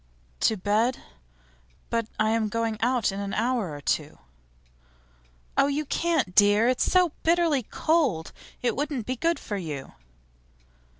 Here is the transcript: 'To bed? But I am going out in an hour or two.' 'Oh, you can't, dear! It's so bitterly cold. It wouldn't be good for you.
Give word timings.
'To 0.39 0.57
bed? 0.57 0.97
But 1.91 2.07
I 2.19 2.31
am 2.31 2.49
going 2.49 2.79
out 2.81 3.11
in 3.11 3.19
an 3.19 3.35
hour 3.35 3.71
or 3.71 3.81
two.' 3.81 4.17
'Oh, 5.55 5.67
you 5.67 5.85
can't, 5.85 6.33
dear! 6.33 6.67
It's 6.67 6.91
so 6.91 7.11
bitterly 7.21 7.61
cold. 7.61 8.31
It 8.63 8.75
wouldn't 8.75 9.05
be 9.05 9.15
good 9.15 9.37
for 9.37 9.57
you. 9.57 9.93